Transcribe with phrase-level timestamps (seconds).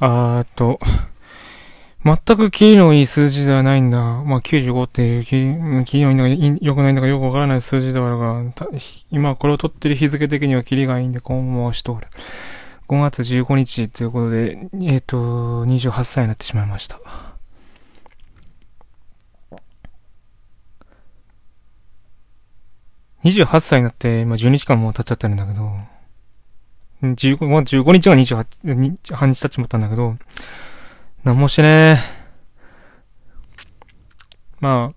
[0.00, 0.80] あーっと、
[2.04, 3.98] 全くキリのいい数字ではないんだ。
[3.98, 8.70] まあ、95っていうキリ、キリのいいんだか良くないんだかよくわからない数字ではあるが、
[9.10, 12.08] 今これを取ってる日付的にはキリがいいんで、こう回し通る。
[12.88, 17.00] 5月15日ということで、えっ、と、28歳になってしまいました。
[23.24, 25.72] 28歳になって、今12時間も経っちゃってるんだけど、
[27.12, 30.16] 15, まあ、15日が28日半日経ちまったんだけど、
[31.22, 31.98] なんもしてね
[34.60, 34.94] まあ、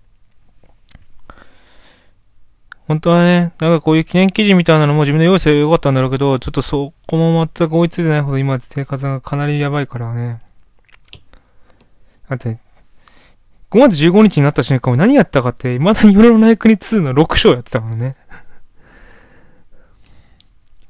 [2.86, 10.40] 本当はね、なんかこういう記念記事みたいなのも自分で用意すればよかったんだろうけど、ちょっとそこも全く追いついてないほど今生活がかなりやばいからね。
[12.30, 12.58] だって、
[13.70, 18.16] 5月15日になった瞬間何やったかって、未だに夜のナイクに2の6章やってたからね。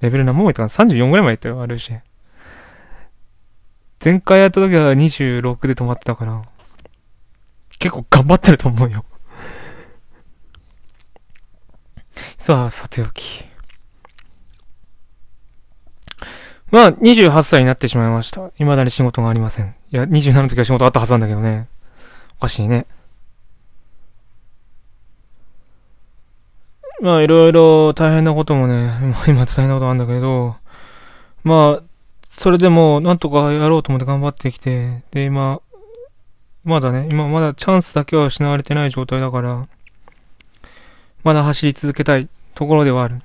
[0.00, 1.92] レベル何もやったかな ?34 ぐらいまでいったよ、あるし。
[4.02, 6.42] 前回やった時は26で止まってたから、
[7.78, 9.04] 結構頑張ってると思うよ。
[12.38, 13.44] さあ、さておき。
[16.70, 18.50] まあ、28歳になってしまいました。
[18.56, 19.74] 未だに仕事がありません。
[19.90, 21.68] いや、27の時は仕事あったはずなんだけどね。
[22.38, 22.86] おかしいね。
[27.00, 28.92] まあ、いろいろ大変なこともね、
[29.28, 30.56] 今大変なことあるんだけど、
[31.44, 31.82] まあ、
[32.30, 35.60] それでも、なんとかやろうと思って頑張ってきて、で、今、
[36.64, 39.66] まだね、今まだチャンスだけは失われてない状態だから、
[41.24, 43.22] まだ走り続けたいところではある。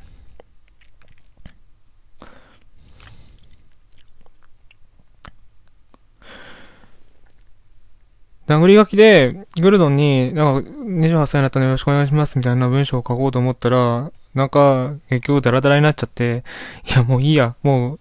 [8.47, 16.43] 殴り書きで、グルドンに、なんか、28歳になったのよろしくお願いしますみたいな文章を書こうと思ったら、なんか、結局ダラダラになっちゃって、
[16.89, 17.99] いや、もういいや、もう、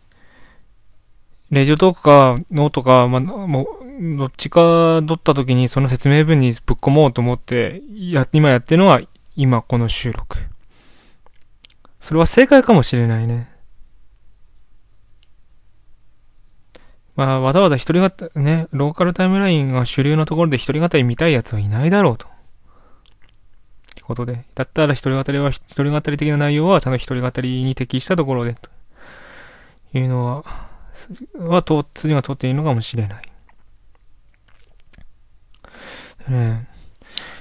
[1.51, 9.01] Radiotalk か、ノートか、ま、もう、どっちか取った時にその説明文にぶっ込もうと思って、や、今やってるのは、
[9.37, 10.39] 今この収録。
[12.01, 13.52] それは正解かもしれないね。
[17.15, 22.27] まあ、わざわざ一人語、ね、ローカルタイムラインが主流のところで一人語り見たい奴はいないだろうと。
[22.27, 22.31] っ
[23.95, 24.45] てことで。
[24.55, 28.71] だったら一人語りは、一人語り的な内容はちゃんと一人語りに適したところで、と
[29.99, 30.45] いうのは、
[31.39, 33.23] は、と、筋が通っているのかもしれない。
[36.29, 36.69] ね、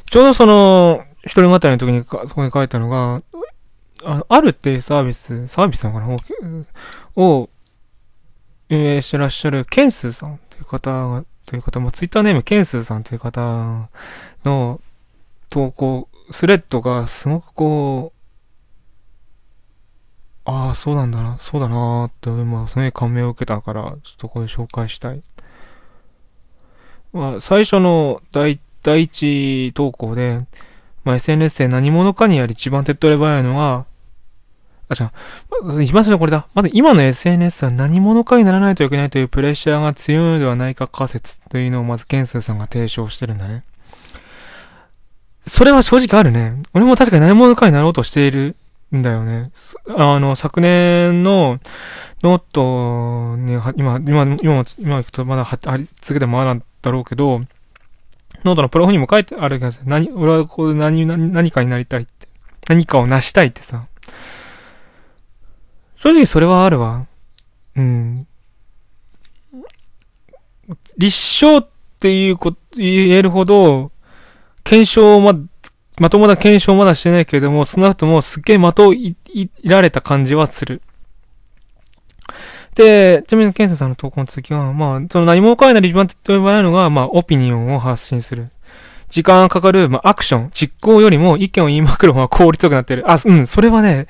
[0.10, 3.22] ちょうどその、一人語りの時にそこに書いたのが、
[4.04, 6.18] ああるっていうサービス、サービスなのかな？
[7.16, 7.50] を、
[8.72, 13.90] 運営してらっしゃるケンスーさんという方、という方、もツイッターネームケンスーさんという方
[14.46, 14.80] の
[15.50, 18.22] 投稿、スレッドがすごくこう、
[20.46, 25.22] ああ、そうなんだな、そうだなーって、ま、すごい感銘を受けたから、ちょっとこれ紹介したい。
[27.12, 30.48] まあ、最初の第、第一投稿で、
[31.04, 33.86] まあ、SNS で何者かにやり一番手っ取り早いのが、
[34.92, 36.48] あ、じゃあ、今それこれだ。
[36.54, 43.64] まだ今の SNS は何者かにならないといけないというプレッシャーが強いのではないか仮説というのをまずケンスーさんが提唱してるんだね。
[45.46, 46.62] それは正直あるね。
[46.74, 48.58] 俺も確かに何者かになろうとしている
[48.94, 49.52] んだよね。
[49.98, 51.60] あの、昨年の
[52.22, 57.40] ノートに、今、今、今、今行くとまだあり続けてもあるんだろうけど、
[58.44, 62.28] ノートのプロフにも書いてあるけど、何、俺はこう何、何、何かになりたいって。
[62.68, 63.88] 何かを成したいってさ。
[66.02, 67.06] 正直それはあるわ。
[67.76, 68.28] うん。
[70.98, 71.70] 立証っ
[72.00, 73.92] ていうこと、言えるほど、
[74.64, 75.36] 検証ま、
[76.00, 80.82] まともな検証まだしてないけれども、その後もすっげえ的をい、い、られた感じはする。
[82.74, 88.50] で、ちなみに、ケンセさんの投稿の続きは、まあ、その何も書いない一番と呼ばれるのが、まあ、オピニオンを発信する。
[89.12, 93.10] 時間がかかる、まあ、アクション、実行よりも意見を言いまくる方が効率よくなってる。
[93.12, 94.08] あ、うん、それはね、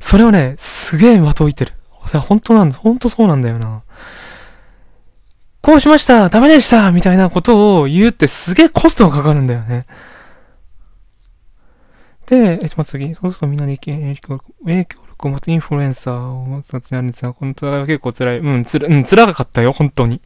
[0.00, 1.72] それはね、すげえまといてる。
[2.06, 3.82] それ本当なんだ、本当そうなんだよな。
[5.62, 9.86] こうしましたダメでしたみたいなことを言うってすげえコストがかかるんだよね。
[12.26, 13.14] で、え、ちょ、次。
[13.14, 18.38] そうするとみんなに意見、影響影響力を持つインフルエンサーを持つやつなんですが、この戦いは結構辛い。
[18.38, 20.20] うん、つら、うん、辛かったよ、本当に。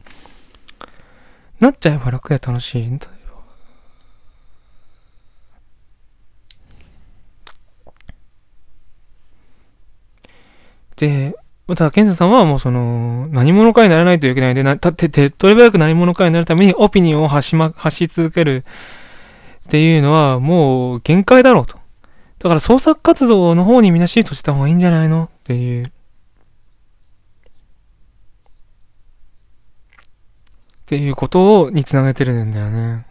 [1.59, 2.99] なっちゃえば楽で楽しい
[11.05, 18.63] んだで、た、ケンスさんはもうその、何者かにならないといけないで、な、た、て、手っ取り早く何者かになるためにオピニオンを発しま、発し続ける
[19.67, 21.77] っていうのはもう限界だろうと。
[22.39, 25.85] だから創作活動の方にみんなシートした方がいいんじゃないのっていう。
[25.85, 25.89] っ
[30.85, 33.06] ていうことを、につなげてるんだよね。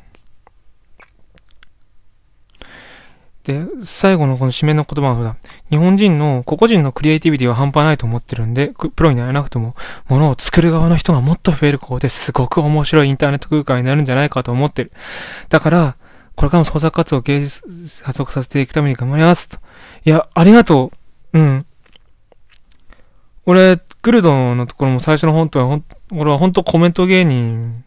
[3.46, 5.36] で、最後のこの締めの言葉は、だ。
[5.70, 9.76] 日本人の個々人のクリエイティビティは半端ないと思ってるんで、プロになれなくても、
[10.08, 14.92] ものを作る側の人がもっと増えることですごく面白いインターネット空間になるんじゃないかと思ってる。
[15.48, 15.96] だから、
[16.34, 17.46] これからも創作活動を継
[18.12, 19.58] 続させていくために頑張りますと。
[20.04, 20.90] いや、ありがと
[21.32, 21.38] う。
[21.38, 21.66] うん。
[23.46, 27.84] 俺、グルドのところも最初の本当は、ほん、俺は本当コメント芸人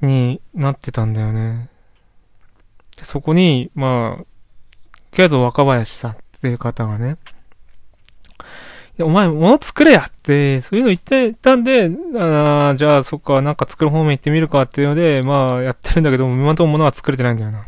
[0.00, 1.70] になってたんだよね。
[3.02, 4.24] そこに、まあ、
[5.18, 7.16] けど若林さんっていう方がね、
[8.96, 17.66] いや、お前物作れやって、そういうの言ってたんで、あじゃあそっか、なんか作る方面行ってみるかっていうので、まあやってるんだけど、今のところ物は作れてないんだよな。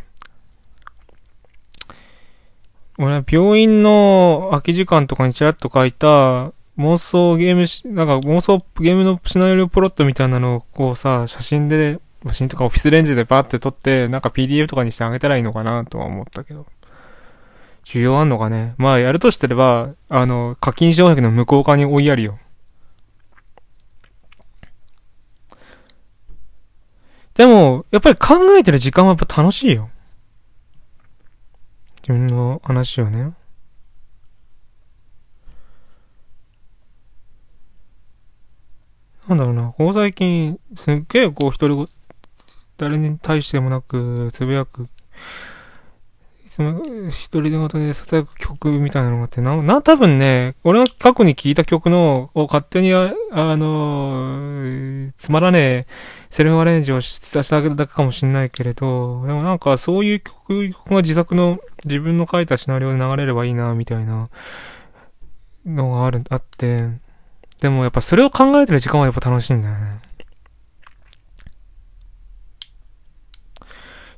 [2.97, 16.65] 俺は病院の空き時間とかにちらっと書いた妄想ゲームし、なんか妄想ゲームのシナリオプロットみたいなのをこうさ、写真でマシンとかオフィスレンジでバーって撮って、なんか PDF とかにしてあげたらいいのかなとは思ったけど。
[17.83, 18.75] 需要あんのかね。
[18.77, 22.39] まあ、やるとしてれば、あの、課金障壁の向こう側に追いやるよ。
[27.33, 29.89] でも、やっぱり考えてる時間はやっぱ楽しいよ。
[32.01, 33.33] 自分の話をね。
[39.27, 41.87] なんだろうな、ここ最近、すっげえこう一人ご
[42.77, 44.89] 誰に対してもなく、つぶやく、
[46.51, 55.87] その、一人でごとで囁く曲みたいなのがあって、な、な、多分ね、俺が過去に聴いた曲の、を勝手に、あ、あのつまらねえ、
[56.29, 64.27] セルフアレンジをしただけだけかもしんないけれど、でもなんかそういう曲、曲が自作の自分の書いたシナリオで流れればいいな、みたいな
[65.65, 66.89] のがある、あって、
[67.61, 69.99] でもやっぱそれを考えてる時間はやっぱ楽しいんだよね。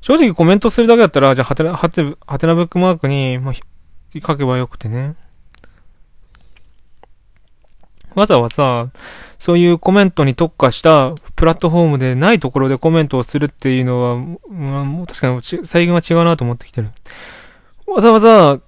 [0.04, 5.16] 正直コメントするだけだったら、じゃあ、はてな、はて、はてなブックマークに、まあ、書けばよくてね。
[8.14, 8.90] わざわざ、
[9.38, 14.16] そういうコメントに特化したプラットフォームでないところでコメントをするっていうのは、
[14.50, 16.90] まあ、もう確かに最近は違うなと思ってきてる。
[17.86, 18.60] わざわざ、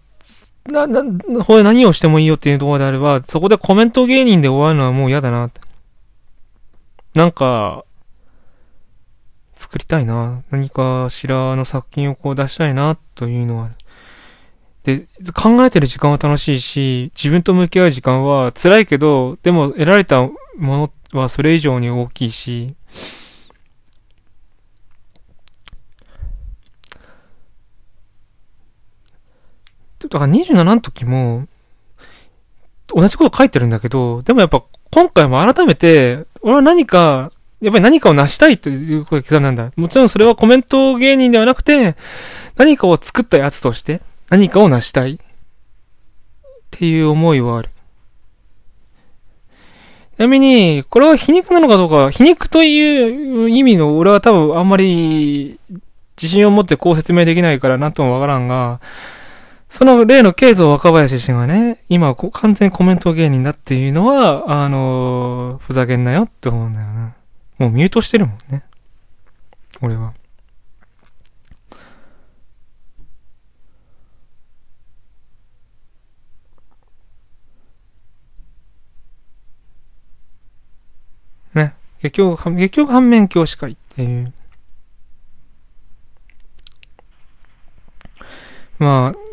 [0.71, 1.05] な、な、
[1.45, 5.61] これ何をしてもいいよっていうところであれば、そこでコメント芸人で終わるのはもう嫌だなって。
[7.13, 7.85] なんか、
[9.57, 10.43] 作りたいな。
[10.51, 13.71] 何かしらの作品をこう出したいな、というのは。
[14.85, 22.77] で、考えてる時間は楽しいし、自分と向き合う時間は辛いけど、でも得られたものはそれ以上に大きいし、
[29.99, 31.49] だから27の時も、
[32.89, 34.63] 同じこと書いてるんだけど、でもやっぱ
[34.93, 39.73] 今回も改めて、俺は何かやっぱり何かを成したいということが刻なんだ。
[39.77, 41.97] もちろんそれはコメント芸人ではなくて、
[42.57, 45.19] 何かを作ったやつとして何かを成したいっ
[46.71, 47.71] ていう思いはある。
[50.17, 55.59] ちなみに、これは皮肉なのかどうか、皮肉という意味の俺は多分あんまり
[56.17, 58.81] 自信を持ってこう説明できないからなんともわからんが、
[59.69, 67.15] その例のケイゾ若林氏がね、今完全コメント芸人だっていうのは、あの、ふざけんなよって思うんだよな。
[67.59, 68.63] もうミュートしてるもんね。
[69.81, 70.15] 俺は。
[81.55, 81.75] ね。
[82.03, 84.33] 結局、結局反面教師会っていう。
[88.79, 89.26] まあ、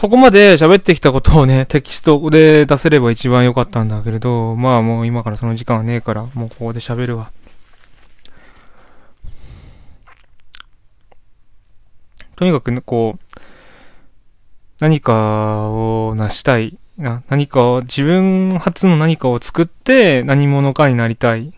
[0.00, 7.32] ここまで喋ってきたことをね、テキストで出せれば一番良かったんだけれど、まあもう今からその時間はねえから、もうここで喋るわ。
[12.36, 13.40] とにかくね、こう、
[14.78, 16.78] 何かを成したい。
[16.96, 21.48] な何かを、自分初の何かを作って何者かになりたい。
[21.48, 21.52] っ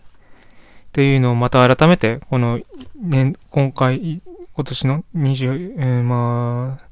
[0.93, 2.59] ていうのをまた改めて、この、
[2.99, 4.23] ね、今回、
[4.55, 6.91] 今年の20、えー、まあ、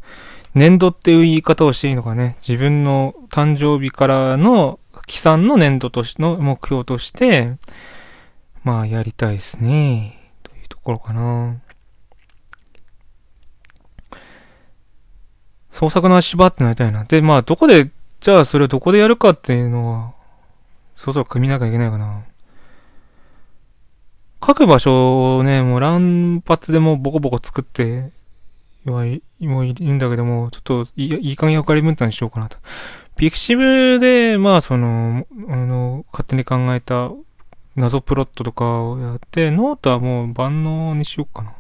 [0.60, 2.36] 年度っていう言い方をしていいのかね。
[2.46, 7.56] 自分の誕生日からの、期間の年度としての目標として、
[8.66, 10.20] まあ、やりたいですね。
[10.44, 11.62] というところかな。
[15.72, 17.06] 創作の足場ってなりたいな。
[17.06, 17.90] で、まあ、どこで、
[18.20, 20.12] じゃあそれをどこでやるかっていうのは、
[20.98, 22.24] そろそろ組みなきゃいけないかな。
[24.46, 28.12] 書く場所をね、もう乱発でもボコボコ作って、
[28.86, 32.58] はいもういるんだけども、ちょっといいいい加減分かり分担しようかなと。
[33.18, 37.12] ピクシブで、まあその、あの、勝手に考えた
[37.76, 41.52] 謎プロットとかをやって、ノートはもう万能にしようかな。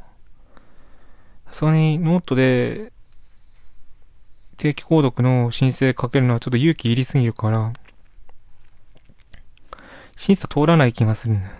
[1.47, 2.91] さすがにノートで
[4.57, 7.73] 定期購読の申請かけるのはちょっと勇気いりすぎるから、
[10.15, 11.59] 審査通らない気がするんだよね。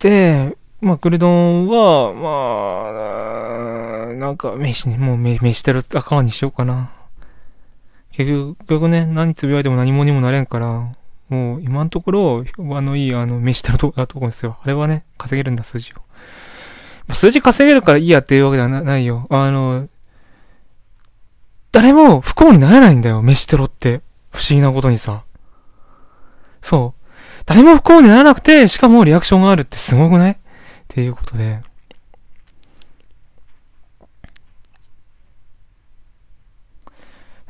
[0.00, 6.90] で、まあ、クルドンは、まあ、なんか、飯に、もう飯してる赤にしようかな。
[8.12, 10.92] 結局結局ね、何つぶやいても何もにもなれんから、
[11.28, 14.58] もう今のところ、評判のいい、あの、飯してるとこですよ。
[14.62, 17.14] あれはね、稼げるんだ、数字を。
[17.14, 19.26] 数字稼げるからいいやっていうわけではないよ。
[19.30, 19.88] あの、
[21.72, 24.00] 誰も不幸にならないんだよ、飯テロって。
[24.30, 25.22] 不思議なことにさ。
[26.60, 27.02] そう。
[27.44, 30.38] 誰も不幸にならなくて、しかもリアクションがあるってすごくない？
[30.96, 31.60] っていうことで。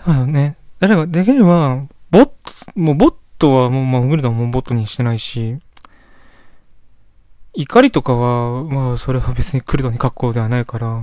[0.05, 2.33] あのね、誰ができれば、ボット、
[2.75, 5.59] もうボットはもう、まあ、グルドもボットにしてないし、
[7.55, 11.01] 怒りとかは、まあ、それは別にクルドに格好ではないから、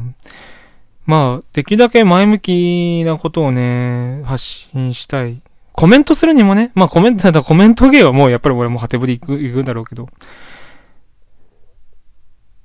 [1.05, 5.41] まあ、できるだけ前向きなことをね、発信したい。
[5.71, 10.09] コメントするにもね、まあコメント、ただコメント芸はもうやっぱり俺もハテブリ行く、行くんだろうけど。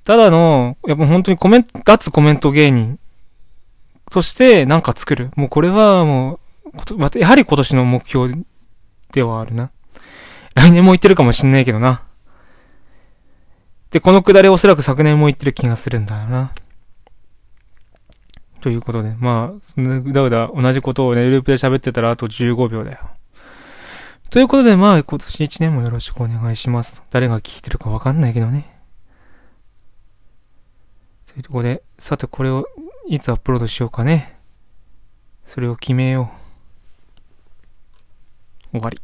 [0.09, 2.97] ただの、やっぱ本当にコメント、脱コメント芸人
[4.11, 5.29] そしてなんか作る。
[5.35, 8.33] もうこれはもう、やはり今年の目標
[9.11, 9.69] ではあるな。
[10.55, 12.01] 来年も言ってるかもしんないけどな。
[13.91, 16.53] で、このくだりおそらく昨年も言ってる気がするんだよな。
[18.61, 22.97] ということで、まあ、ぐだぐだ同じことをね、ループで喋ってたらあと15秒だよ。
[24.31, 27.03] ということで、まあ、今年1年もよろしくお願いします。
[27.11, 28.78] 誰が聞いてるかわかんないけどね。
[31.39, 32.65] というところで、さてこれを
[33.07, 34.37] いつアップロードしようかね。
[35.45, 36.29] それを決めよ
[38.73, 38.79] う。
[38.79, 38.99] 終わり。